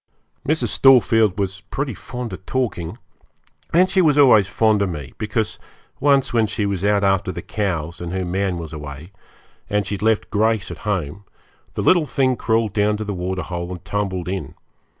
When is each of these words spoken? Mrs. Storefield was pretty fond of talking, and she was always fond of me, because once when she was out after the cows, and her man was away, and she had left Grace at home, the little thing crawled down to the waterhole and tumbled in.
Mrs. 0.49 0.69
Storefield 0.69 1.37
was 1.37 1.61
pretty 1.69 1.93
fond 1.93 2.33
of 2.33 2.43
talking, 2.47 2.97
and 3.71 3.87
she 3.87 4.01
was 4.01 4.17
always 4.17 4.47
fond 4.47 4.81
of 4.81 4.89
me, 4.89 5.13
because 5.19 5.59
once 5.99 6.33
when 6.33 6.47
she 6.47 6.65
was 6.65 6.83
out 6.83 7.03
after 7.03 7.31
the 7.31 7.43
cows, 7.43 8.01
and 8.01 8.11
her 8.11 8.25
man 8.25 8.57
was 8.57 8.73
away, 8.73 9.11
and 9.69 9.85
she 9.85 9.93
had 9.93 10.01
left 10.01 10.31
Grace 10.31 10.71
at 10.71 10.79
home, 10.89 11.23
the 11.75 11.83
little 11.83 12.07
thing 12.07 12.35
crawled 12.35 12.73
down 12.73 12.97
to 12.97 13.03
the 13.03 13.13
waterhole 13.13 13.69
and 13.69 13.85
tumbled 13.85 14.27
in. 14.27 14.55